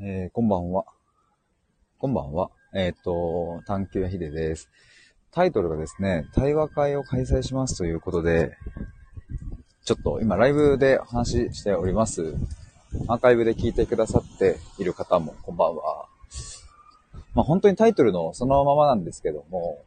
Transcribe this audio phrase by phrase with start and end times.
[0.00, 0.86] えー、こんばんは。
[1.98, 2.50] こんばんは。
[2.74, 4.68] えっ、と、探求やひでです。
[5.30, 8.56] タイトルがですね、対話会を開催しますということで、
[9.84, 12.34] ちょっと今ライブでお話ししております。
[13.06, 16.06] アーカイブで聞いてくださっている方もこんばんは。
[17.34, 19.84] まあ本当にタイトルのそのままなんですけども、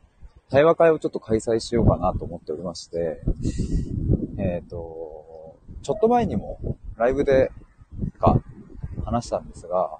[0.49, 3.19] 対話会をちょっと開催しようかなと思っておりまして、
[4.37, 7.51] えっ、と、ちょっと前にもライブで
[8.19, 8.41] か
[9.07, 9.99] 話したんですが、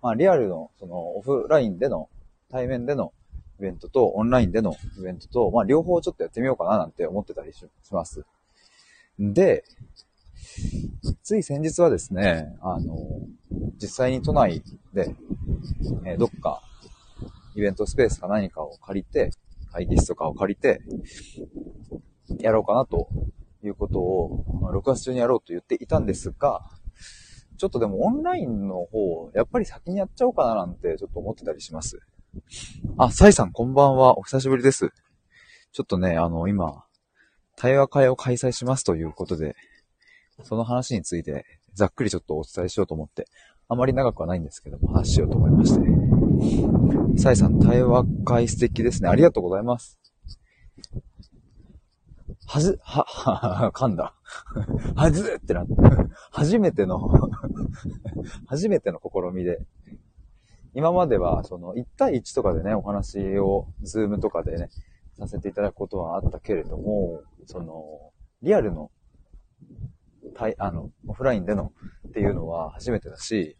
[0.00, 2.08] まあリアルのそのオフラインでの
[2.50, 3.12] 対面での
[3.60, 8.24] イベントとオンラインでのイベントと、まあ両方ちょっとやってみようかななんて思ってたりします。
[9.18, 9.64] で、
[11.22, 12.96] つい先日はですね、あの、
[13.80, 14.62] 実際に都内
[14.94, 15.14] で、
[16.04, 16.62] えーどっか
[17.54, 19.30] イベントスペースか何かを借りて、
[19.72, 20.80] 会議室とかを借りて、
[22.38, 23.08] やろうかなと
[23.62, 26.62] いうことを、ま6月中にやろうと言っていたんですが、
[27.62, 32.00] ちょっとでもオンラインの方、やっぱり先にやっちゃおうかななんてちょっと思ってたりします。
[32.98, 34.18] あ、サイさんこんばんは。
[34.18, 34.90] お久しぶりです。
[35.70, 36.82] ちょっとね、あの、今、
[37.54, 39.54] 対話会を開催しますということで、
[40.42, 43.28] その話についてざっくりちょっとお伝えしようと思って、
[43.68, 47.22] あまり長くはないんですけども、話しようと思いまして。
[47.22, 49.08] サイさん、対話会素敵ですね。
[49.08, 50.01] ありがとうございます。
[52.46, 54.14] はず、は、は、 噛んだ。
[54.94, 55.74] はずってなって、
[56.30, 56.98] 初めての
[58.46, 59.60] 初めての試みで、
[60.74, 64.70] 今までは、その、1対1とかでね、お話を、ズームとかでね、
[65.18, 68.90] させていただくことはあったけれども、その、リアルの、
[70.34, 71.72] 対、あの、オフラインでの
[72.08, 73.56] っていうのは初めてだし、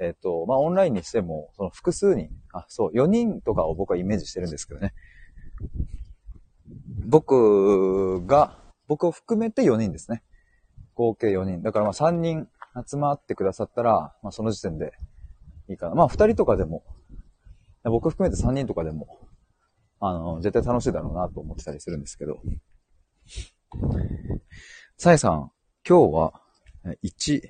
[0.00, 4.94] えっ、と、まあ、オンラインにしても、その複数人、あ、そう、4人とかを僕はイメージしてるんですけどね。
[7.06, 10.22] 僕が、僕を含めて4人ですね。
[10.94, 11.62] 合計4人。
[11.62, 12.48] だからまあ3人
[12.86, 14.92] 集まってくださったら、まあその時点で
[15.68, 15.94] いいかな。
[15.94, 16.84] まあ2人とかでも、
[17.84, 19.20] 僕含めて3人とかでも、
[20.00, 22.40] あの、絶対楽しいだろうなと思ってたりするんですけど。
[24.96, 25.50] さえさん、
[25.88, 26.40] 今日は、
[26.84, 27.42] え一、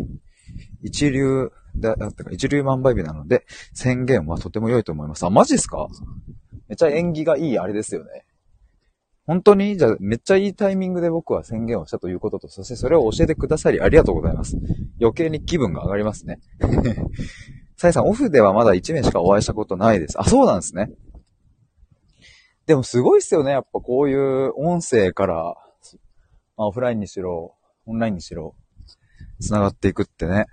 [0.82, 5.24] 一流だ、だったか、一流万倍日なので、宣言はとても良いと思います。
[5.24, 5.88] あ、マジっすか？
[6.68, 8.24] めっちゃ縁起がいいあれですよね。
[9.28, 14.56] 本当にじゃあ、めっちゃいいタイミングで僕は宣言をしたということと、そしてそれを教えてくださりありがとうございます。
[14.98, 16.40] 余計に気分が上がりますね。
[17.76, 20.18] さえさん、オフではまだ1名しかお会いしたことないです。
[20.18, 20.90] あ、そうなんですね。
[22.64, 23.50] でもすごいっすよね。
[23.50, 25.56] やっぱこういう音声から、
[26.56, 28.54] まあ、オフラインにしろ、オンラインにしろ、
[29.40, 30.46] 繋がっていくってね。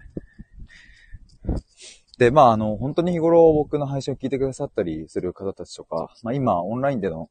[2.18, 7.30] で、まあ、あの、本当に日頃僕の配信を聞いてくださったりする方たちとか、まあ今、オンラインでの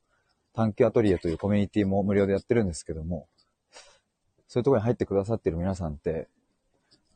[0.55, 3.27] 探求アトリエというコミュニティも無料でやってるんですけども、
[4.47, 6.29] そういうところに入ってくださってる皆さんって、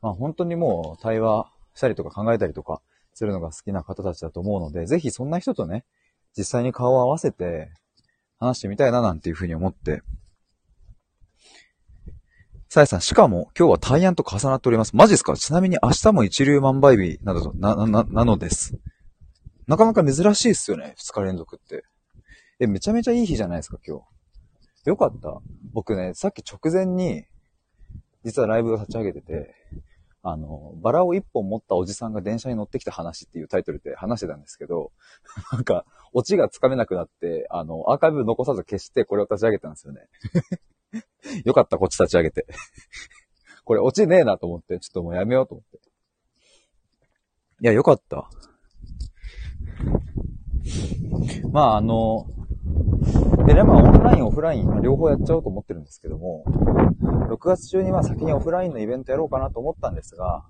[0.02, 2.82] まあ本当にもう対話したりとか考えたりとか
[3.14, 5.84] するのが好きな方たちだと思うので、ぜひそんな人とね、
[6.36, 7.70] 実際に顔を合わせて
[8.38, 10.02] 話してみたいななんていうふうに思って、
[12.68, 14.94] さやさん、しかも今日は大安と重なっております。
[14.94, 15.36] マジですか？
[15.36, 18.78] ちなみに明日も一流万倍日などと、な、な、ななのです。
[19.66, 21.84] なかなか珍しいっすよね、二日連続って。
[22.60, 23.98] え、めちゃめちゃいい日じゃないですか、今
[24.84, 24.88] 日。
[24.88, 25.40] よかった。
[25.72, 27.24] 僕ね、さっき直前に、
[28.24, 29.54] 実はライブを立ち上げてて、
[30.22, 34.90] あの、バラを一本持ったおじさんが電車に乗ってきた話っていうタイトルで話してたんですけど、
[35.52, 40.08] なんか、オチがつかめなくなって、あの、アーカイブ残さず消してこれを立ち上げたんですよね。
[41.44, 42.46] よかった、こっち立ち上げて。
[43.64, 45.78] これオチねえなと思って、ちょっともうやめようと思って。
[47.60, 48.28] いや、よかった。
[51.52, 52.26] まあ、あの、
[53.46, 56.44] でね、まあ、オンライン、オフライン、ま両方やっちゃおうと思ってるんですけども、
[57.30, 60.44] 6月中にまあ先にオフラインのイベントやろうかなと思ったんですが、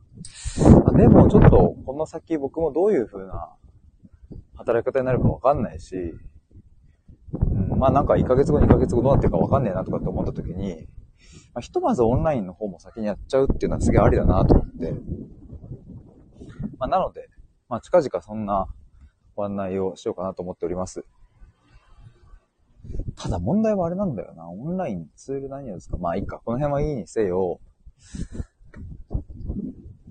[0.84, 3.54] までもちょっと、この先僕もどういう風な
[4.56, 5.94] 働き方になるかわかんないし、
[7.32, 10.88] うん、まあなんか1ヶ月後、2ヶ月後どうなってるかわかんねえなとかって思った時に、
[11.54, 14.92] まあ、ひとまずオンラインの方も先にやっちゃうっていうのはすげえありだなと思って、
[16.78, 17.28] まあなので、
[17.68, 18.66] まあ近々そんな
[19.36, 21.04] ご案内をしようかなと思っております。
[23.16, 24.48] ただ問題はあれなんだよな。
[24.48, 25.96] オンラインツール何ですか？
[25.98, 26.40] まあいいか。
[26.44, 27.60] この辺はいいにせよ。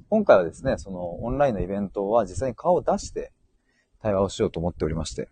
[0.09, 3.31] 今回はですね、そのオンラインのイベントは実際に顔を出して
[4.01, 5.29] 対話をしようと思っておりまして。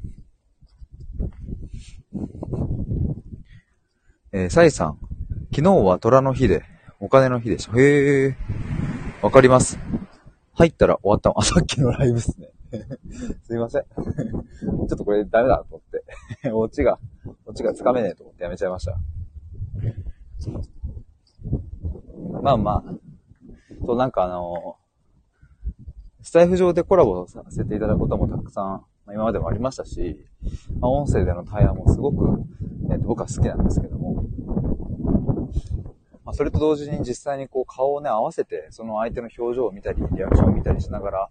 [4.32, 5.00] えー、サイさん。
[5.54, 6.64] 昨日は虎の日で、
[7.00, 7.78] お金の日でした。
[7.80, 8.36] へえ。
[9.22, 9.80] わかります。
[10.54, 12.50] 入ったら終わったあ、さっきのライブっすね。
[13.44, 13.84] すいません。
[13.88, 15.82] ちょっとこれダメだと思っ
[16.44, 16.52] て。
[16.52, 17.00] オチが、
[17.46, 18.98] オチがつかめねえと思ってやめちゃいました。
[22.42, 22.94] まあまあ、
[23.86, 24.78] そうなんかあの
[26.26, 30.18] スタイフ上でコラボさせていただくこともたくさん、ま、今までもありましたし、
[30.80, 32.42] まあ、音声での対話もすごく、
[32.92, 34.28] えっ、と、僕は好きなんですけども、
[36.24, 41.30] まあ、それと同時に実際にこう顔をね、合わせて、その相手の表情を見たり、リアクションを見たりしながら、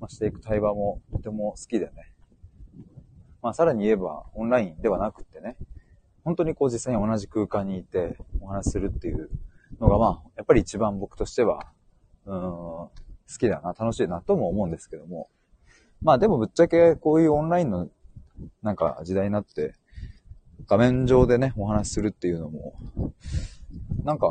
[0.00, 1.92] まあ、していく対話もとても好きでね。
[3.46, 5.56] まあ、さらに言えば、オンラインではなくってね、
[6.24, 9.30] 本当にこう実際に同じ空間にいてお話しするっていう
[9.78, 11.70] のが、まあ、やっぱり一番僕としては、
[12.24, 12.90] うん、好
[13.38, 15.28] きだな、楽しいなとも思うんですけども。
[16.02, 17.88] まあでもぶっちゃけこういうオンラインの
[18.62, 19.74] なんか時代になって、
[20.66, 22.74] 画面上でね、お話しするっていうのも、
[24.02, 24.26] なんか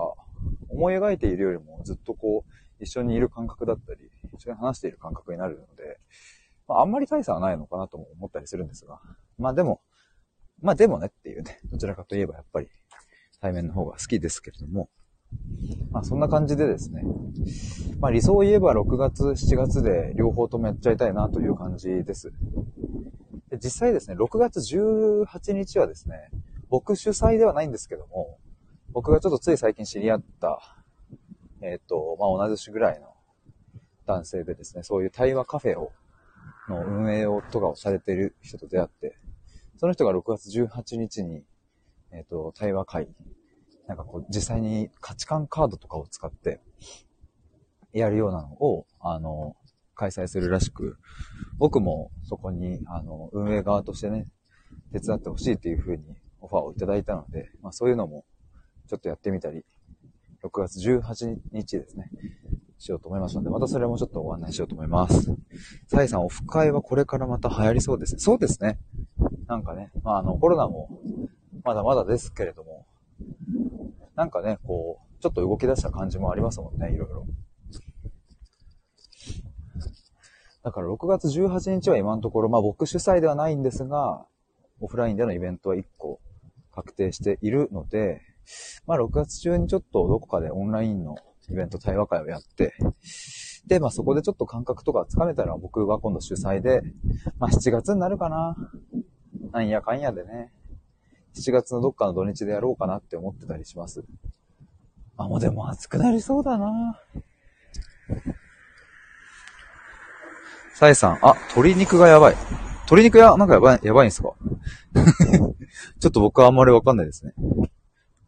[0.68, 6.02] 思い描いているよりもずっとこう、一緒にいる感覚だったり、一緒に話している感覚になるので、
[6.68, 9.00] まあ、あんまり大差はないのかなとも思ったりするんですが、
[9.38, 9.82] まあでも、
[10.62, 12.70] まあでもねっていうね、 どちらかといえばやっぱり
[13.42, 14.90] 対面の方が好きですけれども、
[15.92, 17.04] まあそんな感じでですね、
[18.00, 22.32] まあ理想を言えば6月、7月で両方ともやっちゃいたいなという感じです。
[23.50, 26.30] で実際ですね、6月18日はですね、
[26.70, 28.40] 僕主催ではないんですけども、
[28.92, 30.60] 僕がちょっとつい最近知り合った、
[31.62, 33.14] えっ、ー、と、まあ同じ種ぐらいの
[34.06, 35.92] 男性でですね、そういう対話カフェを、
[36.70, 39.18] の運営をとかをされている人と出会って、
[39.78, 41.44] その人が6月18日に、
[42.12, 43.08] えっ、ー、と、対話会、
[43.88, 46.62] なんかこう、実際に価値観カードとかを使って、
[47.94, 49.56] やるようなのを、あの、
[49.96, 50.98] 開催するらしく、
[51.58, 54.26] 僕もそこに、あの、運営側としてね、
[54.92, 56.04] 手伝ってほしいっていう風に
[56.42, 58.26] オファーをいただいたので、まあそういうのも
[58.88, 59.64] ちょっとやってみたり、
[60.44, 62.10] 6月18日ですね、
[62.86, 65.36] しようと思いますので、またそれもちょっとご案内しようと思います。
[65.88, 68.20] サイさん、オフ会はこれからまた流行りそうですね。
[68.20, 68.78] そうですね。
[69.48, 71.00] なんかね、まあ、あの、コロナも
[71.64, 72.86] まだまだですけれども、
[74.16, 77.26] なんかね、こう、ちょっと動き出した感じもありますもんね、いろいろ。
[80.64, 84.28] だから6月18日は今のところ、まあ僕主催ではないんですが、
[84.80, 86.20] オフラインでのイベントは1個
[86.72, 88.22] 確定しているので、
[88.86, 91.16] まあ6月中にちょっとどこかでオンラインの
[91.52, 92.74] イベント対話会をやって、
[93.68, 96.82] で、まあそこでちょっと感覚とかつかめたら僕は今度主催で、
[97.40, 98.56] まあ7月になるかな。
[99.52, 100.52] なんやかんやでね、
[101.36, 104.04] 7月のどっかの土日でやろうかなって思ってたりします。
[105.18, 107.00] あ、もうでも暑くなりそうだな
[110.74, 112.36] サイさん、あ、鶏肉がやばい。
[112.82, 114.34] 鶏肉や、なんかやばい、やばいんすか？
[116.00, 117.34] ちょっと僕はあんまりわかんないですね。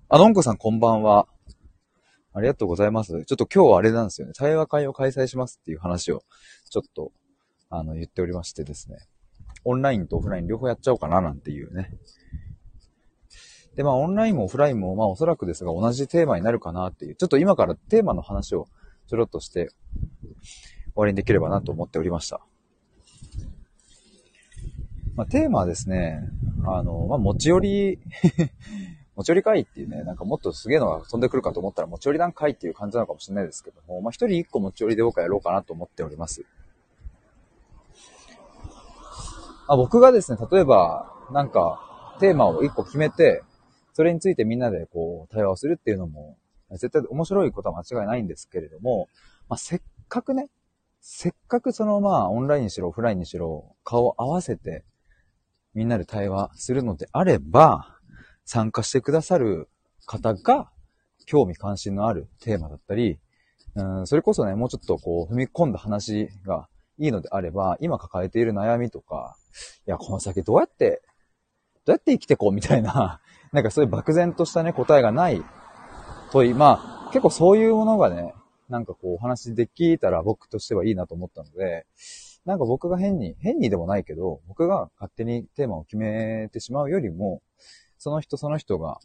[0.09, 1.27] あ、のんこさんこんばんは。
[2.37, 3.11] ありがとうございます。
[3.11, 4.33] ちょっと今日はあれなんですよね。
[4.35, 6.21] 対話会を開催しますっていう話を、
[6.69, 7.11] ちょっと、
[7.71, 8.99] あの、言っておりましてですね。
[9.65, 11.89] オンラインとオフライン両方やっちゃおうかななんていうね。
[13.75, 18.67] で、まあ、オンラインもオフラインも、まあ、おそらくですが、同じテーマになるかなっていう、ちょっと今からテーマの話を
[19.07, 19.69] ちょろっとして
[20.43, 22.41] 終わりにできればなと思っておりました。
[25.15, 26.21] まあ、テーマはですね、
[26.67, 27.99] あの、まあ、持ち寄り
[29.17, 36.45] 持ち寄り会っていうね、なんかもっとすげえのが飛んでくるかと思ったら持ち寄りなんかいっていう感じなのかもしれないですけども、まあ、一人一個持ち寄りで僕はやろうかなと思っております。
[39.67, 43.41] あ僕がですね、例えば、なんか、テーマを一個決めて、
[43.93, 46.37] それについてみんなでこう、対話をするっていうのも、
[46.73, 49.09] 絶対面白いことは間違いないんですけれども、
[49.49, 50.47] まあ、せっかくね、
[51.01, 54.85] せっかくそのまあ、オンラインにしろ、オフラインにしろ、顔を合わせて、
[55.73, 57.96] みんなで対話するのであれば、
[58.47, 59.69] 参加してくださる
[60.05, 60.71] 方が、
[61.25, 63.19] 興味関心のあるテーマだったり、
[63.75, 69.35] うん、それこそね、もうちょっとこう、踏み込んだ話がいいのであれば、今抱えている悩みとか、
[69.85, 71.01] いや、この先どうやって、
[71.85, 73.19] どうやって生きてこうみたいな、
[73.51, 75.43] なんかそういう漠然としたね、答えがない
[76.31, 76.53] 問い。
[76.53, 78.33] まあ、結構そういうものがね、
[78.69, 81.85] なんかこうお話できたら僕としてはいいなと思ったので、
[82.45, 87.41] なんか僕が変に、変にでもないけど、僕が勝手にテーマを決めてしまうよりも、
[87.97, 88.99] その人その人が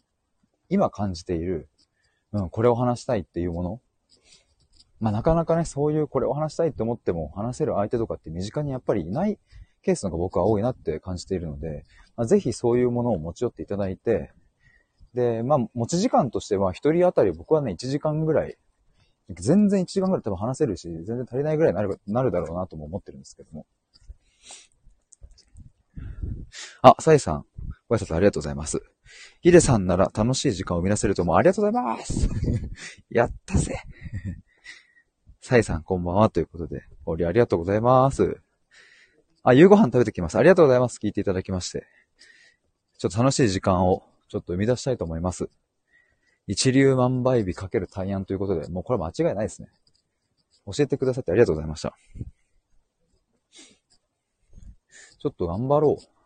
[0.69, 1.69] 今感じている、
[2.31, 3.81] うん、これを話したいっていうもの。
[4.99, 9.37] まあなかなかね、そういうこれを話したいって思っても話せる相手とかって身近にやっぱりいない
[9.83, 11.85] ケースのが僕は多いなって感じているので、
[12.15, 14.31] まあ、ぜひそういうものを持ち寄っていただいて、
[15.13, 18.57] で、まあ、持ち時間としては、一人当たり僕はね、1時間ぐらい、
[19.29, 23.65] 全然1時間ぐらい多分話せるし、全然足りないぐらいになる、なるだろうなとも思ってるんですけども。
[26.81, 27.45] あ、サイさん、
[27.93, 28.81] ご挨拶ありがとうございます。
[29.41, 31.35] ヒデさんなら楽しい時間を生み出せると思う。
[31.35, 32.27] ありがとうございます
[33.09, 33.77] やったぜ
[35.41, 36.29] サイさん、こんばんは。
[36.29, 38.41] ということで、おりありがとうございます。
[39.43, 40.37] あ、夕ご飯食べてきます。
[40.37, 40.97] ありがとうございます。
[40.97, 41.85] 聞いていただきまして。
[42.97, 45.49] ちょっと楽しい時間をちょっと生み出したいと思います。
[46.47, 49.69] 一流万倍日かける大安ということで、もうこれ間違いないですね。
[50.65, 51.93] 教えてくださってありがとうございました。
[55.19, 56.22] ちょっと頑張ろう。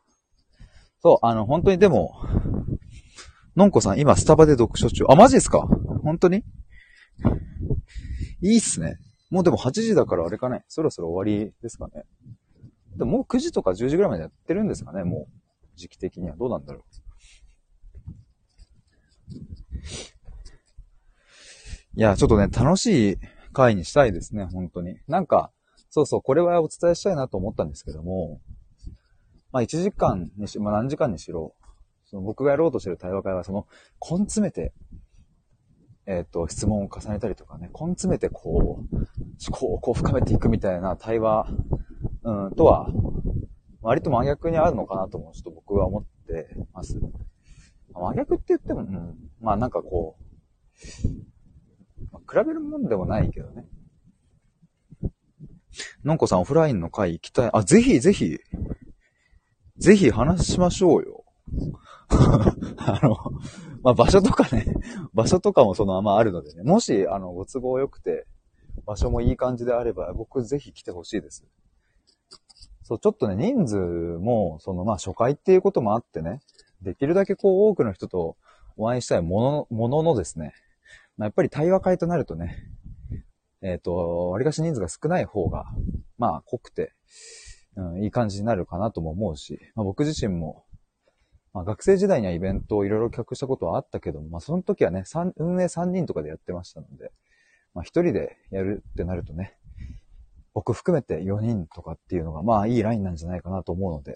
[1.02, 2.14] そう、あの、本当にでも、
[3.56, 5.06] のんこさん、今、スタバで読書中。
[5.10, 5.68] あ、マジですか？
[6.04, 6.44] 本当に？
[8.42, 8.98] いいっすね。
[9.30, 10.64] もうでも8時だからあれかね。
[10.68, 12.04] そろそろ終わりですかね。
[12.98, 15.34] でももう9時とか10時ぐらいまでやってるんですかね、もう。
[15.76, 16.36] 時期的には。
[16.36, 16.84] どうなんだろう。
[21.96, 23.18] いや、ちょっとね、楽しい
[23.54, 25.00] 回にしたいですね、本当に。
[25.08, 25.52] なんか、
[25.90, 28.40] そうそう、これはお伝えしたいなと思ったんですけども、
[29.58, 31.56] まあ1時間にし、まあ何時間にしろ、
[32.06, 33.66] その僕がやろうとしてる対話会は、その、
[34.00, 34.72] 根詰めて、
[36.06, 39.06] えっ、ー、と、質問を重ねたりとかね、根詰めてこう、思
[39.52, 41.48] 考をこう深めていくみたいな対話、
[42.22, 42.92] うん、とは、
[43.82, 47.00] 割と真逆にあるのかなとも、ちょっと僕は思ってます。
[47.92, 51.08] 真逆って言っても、うん、まあなんかこう、
[52.12, 53.66] まあ、比べるもんでもないけどね。
[56.04, 57.50] のんこさんオフラインの会行きたい。
[57.54, 58.40] あ、ぜひぜひ、
[59.78, 61.24] ぜひ話しましょうよ。
[62.78, 63.18] あの、
[63.84, 64.66] まあ、場所とかね、
[65.14, 68.26] 場所とかもそのままあるのでね、もし、あの、ご都合良くて、
[68.86, 71.46] 場所もいい感じであれば、僕ぜひ来てほしいです。
[72.84, 76.40] そう、ちょっとね、人数も、その、まあ、初回っていうこともあってね、
[76.82, 78.38] できるだけこう、多くの人と
[78.78, 80.54] お会いしたいもの、もののですね、
[81.18, 82.56] まあ、やっぱり対話会となるとね、
[83.62, 85.66] えっ、ー、と、割かし人数が少ない方が、
[86.18, 86.94] まあ、濃くて、
[87.78, 90.66] うん、いい感じになるかなとも思うし、まあ、僕自身も、
[91.54, 95.04] まあ、学生時代にはイベントをいろいろ企画したことはあったけども、まあ、その時はね、
[95.38, 97.12] 運営3人とかでやってましたので、
[97.74, 99.56] まあ、1人でやるってなるとね、
[100.56, 104.16] 僕含めて4人とかっていうのが、まあ、いいラインなんじゃないかなと思うので、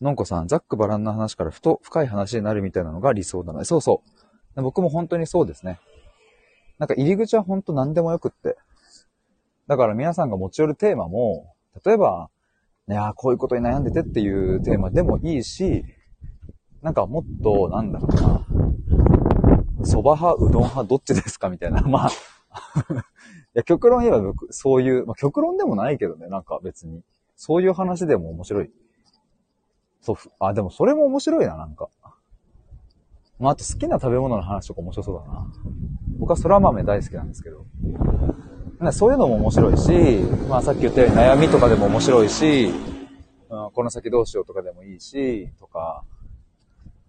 [0.00, 3.66] のんこさん、ざっくばらんな話からふと深い話になるみたいなのが理想だな。
[3.66, 4.02] そうそ
[4.56, 4.62] う。
[4.62, 5.78] 僕も本当にそうですね。
[6.78, 8.56] なんか入り口は本当何でもよくって。
[9.70, 11.54] だから皆さんが持ち寄るテーマも、
[11.86, 12.28] 例えば、
[12.88, 15.84] いやこういうことに悩んでてっていうテーマでもいいし、
[16.82, 18.46] なんかもっと、なんだろうな、
[19.82, 21.82] 蕎麦派、うどん派、どっちですかみたいな。
[21.86, 22.12] まあい
[23.54, 27.04] や、極論言えば、そういう、まあ極論でもないけどね、なんか別に。
[27.36, 28.72] そういう話でも面白い。
[30.00, 31.88] そう、あ、でもそれも面白いな、なんか。
[33.38, 35.46] まあ、あと好きな食べ物の話とか面白そうだな。
[36.18, 37.66] 僕は空豆大好きなんですけど。
[38.92, 39.92] そういうのも面白いし、
[40.48, 42.72] まあさっき言ったように悩みとかでも面白いし、
[43.50, 46.02] うん、この先どうしようとかでもいいし、とか、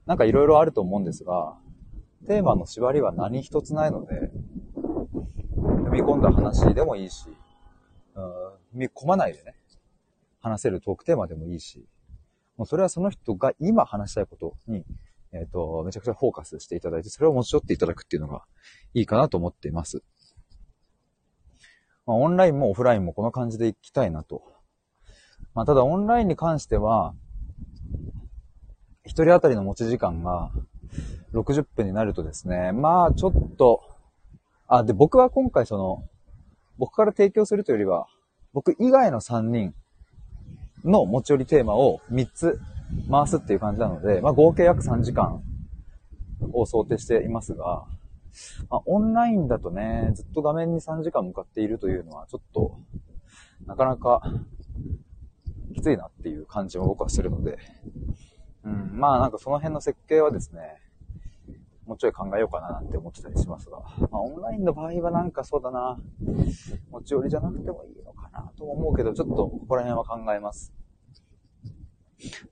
[0.05, 1.55] なんかいろいろあると思うんですが、
[2.27, 4.31] テーマの縛りは何一つないので、
[5.55, 7.27] 踏み込んだ話でもいいし、
[8.15, 8.29] うん、踏
[8.73, 9.55] み込まないでね、
[10.41, 11.85] 話せるトークテーマでもいいし、
[12.57, 14.83] もうそれはその人が今話したいことに、
[15.31, 18.43] えっ、ー、と、めちゃくちゃフォーカスしていただいて、それを持ち寄っていただくっていうのが
[18.93, 20.03] いいかなと思っています。
[22.11, 24.43] まあ、オンラインもオフラインもこの感じでいきたいなと。
[25.55, 27.13] まあ、ただオンラインに関しては、
[29.05, 30.51] 一人当たりの持ち時間が
[31.33, 33.81] 60分になるとですね、まあちょっと、
[34.67, 36.03] あ、で、僕は今回その、
[36.77, 38.07] 僕から提供するというよりは、
[38.51, 39.73] 僕以外の3人
[40.83, 42.59] の持ち寄りテーマを3つ
[43.09, 45.41] 回すっていう感じなので、まあ、合計約3時間
[46.51, 47.85] を想定していますが、
[48.69, 52.77] まあ、オンラインだとね、ずっと画面に3時間向かっているというのはちょっと、
[53.65, 54.21] なかなか
[55.73, 57.57] きついなっていう感じも僕はするので、
[58.63, 60.61] うん、まあなんかその辺の設計はですね、
[61.85, 63.79] もうちょい考えようかななんて思ってたりしますが、
[64.11, 65.99] まあオンラインの場合はなんかそうだな、
[66.91, 70.73] 持ち寄りじゃなくてもいいのかなと思うけど、ちょっとここら辺は考えます。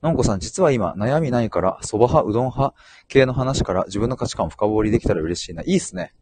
[0.02, 2.74] のんこさん、実は今、悩みないから、蕎麦派、うどん派
[3.08, 5.62] 系の話から自分の価値観を深掘りできたら嬉しいな。
[5.62, 6.14] いいっすね。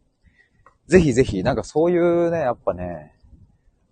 [0.87, 3.15] ぜひぜひ、なんかそういうね、やっぱね、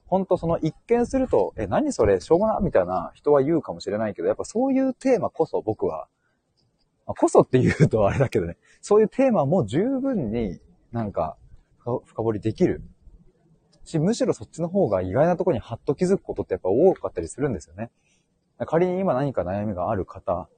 [0.06, 6.08] ほんとその一見すると、え、何それ、しょうもな、みたいな人は言うかもしれないけど、やっぱそういうテーマこそ僕は、
[7.06, 10.60] まあ、こそって言うとあれだけどね、そういうテーマも十分に
[10.92, 11.38] なんか
[12.06, 12.82] 深掘りできる。
[13.88, 17.90] し、むしろそっちの方が意外なとこにハッと気づくことってやっぱ多かったりするんですよね。
[18.66, 20.50] 仮に今何か悩みがある方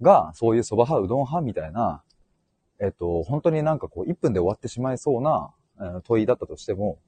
[0.00, 2.02] が、そういう蕎麦派、うどん派みたいな、
[2.80, 5.52] えっと、本当になんかこう、1分で終わってしまいそうな、
[6.04, 6.98] 問いだったとしても、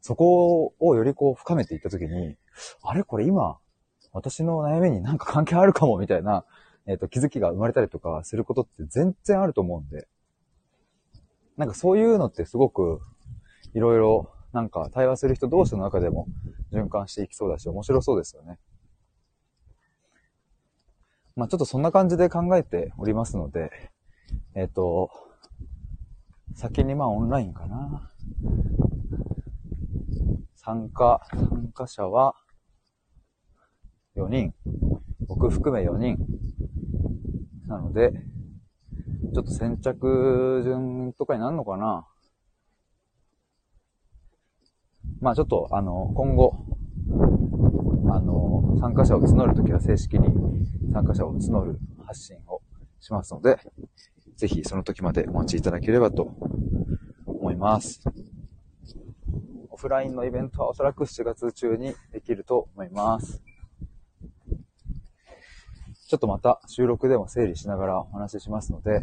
[0.00, 2.36] そこをよりこう深めていったときに、
[2.82, 3.58] あれこれ今、
[4.12, 6.44] 私の悩みになんか関係あるかもみたいな、
[6.86, 10.08] えっ、と、気づきが生まれたりとかすることって全然あると思うんで、
[11.56, 13.00] なんかそういうのってすごく、
[13.74, 16.26] いろいろ、なんか対話する人同士の中でも
[16.72, 18.58] 循環していきそうだし、面白そうですよね。
[21.38, 23.70] まあちょっとそんな感じで考えておりますので、
[24.56, 25.08] えっ、ー、と、
[26.56, 28.10] 先にまあオンラインかな。
[30.56, 32.34] 参加、参加者は、
[34.16, 34.52] 4人。
[35.28, 36.18] 僕含め4人。
[37.68, 38.10] なので、
[39.32, 42.04] ちょっと先着順とかになるのかな
[45.20, 46.64] まあちょっと、あの、今後、
[48.10, 50.47] あの、参加者を募るときは正式に
[50.92, 52.62] 参加者を募る発信を
[53.00, 53.58] しますので、
[54.36, 56.30] ぜひその時までお待ちいただければと
[57.26, 58.02] 思います。
[59.70, 63.42] オフラインのイベントはおそらく7月中にできると思います。
[66.08, 69.02] ちょっとまた収録でも整理しながらお話ししますので、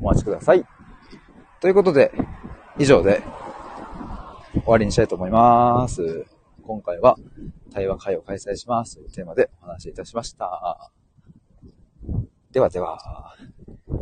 [0.00, 0.64] お待ちください。
[1.60, 2.10] ということで、
[2.78, 3.22] 以上で
[4.54, 6.24] 終わりにしたいと思います。
[6.62, 7.16] 今回は
[7.72, 10.90] 対話会を開催しますというテーマでお話しいたしました。
[12.50, 13.34] ではでは、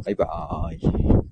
[0.04, 1.29] バイバーイ。